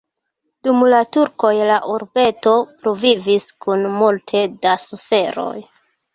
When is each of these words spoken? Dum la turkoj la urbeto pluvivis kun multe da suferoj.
Dum 0.67 0.79
la 0.93 1.01
turkoj 1.15 1.51
la 1.71 1.75
urbeto 1.97 2.55
pluvivis 2.81 3.47
kun 3.67 3.87
multe 4.01 4.45
da 4.67 4.75
suferoj. 4.89 5.55